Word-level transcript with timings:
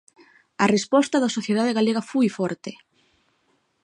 A 0.63 0.65
resposta 0.75 1.17
da 1.23 1.33
sociedade 1.37 1.75
galega 1.77 2.07
foi 2.11 2.27
forte. 2.37 2.71